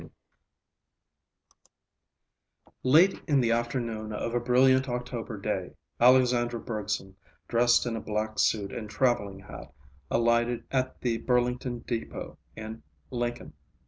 II 0.01 0.09
Late 2.81 3.21
in 3.27 3.39
the 3.39 3.51
afternoon 3.51 4.11
of 4.11 4.33
a 4.33 4.39
brilliant 4.39 4.89
October 4.89 5.37
day, 5.37 5.75
Alexandra 5.99 6.59
Bergson, 6.59 7.15
dressed 7.47 7.85
in 7.85 7.95
a 7.95 8.01
black 8.01 8.39
suit 8.39 8.71
and 8.73 8.89
traveling 8.89 9.41
hat, 9.41 9.71
alighted 10.09 10.63
at 10.71 11.01
the 11.01 11.19
Burlington 11.19 11.83
depot 11.85 12.39
in 12.55 12.81
Lincoln. 13.11 13.53